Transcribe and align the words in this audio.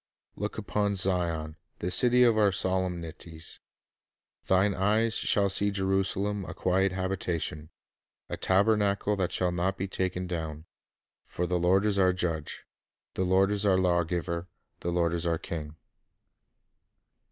'""Look 0.35 0.57
upon 0.57 0.95
Zion, 0.95 1.57
the 1.77 1.91
city 1.91 2.23
of 2.23 2.35
our 2.35 2.51
solemnities; 2.51 3.59
thine 4.47 4.73
eyes 4.73 5.13
shall 5.13 5.47
see 5.47 5.69
Jerusalem 5.69 6.43
a 6.45 6.55
quiet 6.55 6.91
habitation, 6.91 7.69
a 8.27 8.35
tabernacle 8.35 9.15
that 9.17 9.31
shall 9.31 9.51
not 9.51 9.77
be 9.77 9.87
taken 9.87 10.25
down.... 10.25 10.65
For 11.27 11.45
the 11.45 11.59
Lord 11.59 11.85
is 11.85 11.99
our 11.99 12.13
judge, 12.13 12.65
the 13.13 13.23
Lord 13.25 13.51
is 13.51 13.63
our 13.63 13.77
lawgiver, 13.77 14.47
the 14.79 14.89
Lord 14.91 15.13
is 15.13 15.27
our 15.27 15.37
king." 15.37 15.75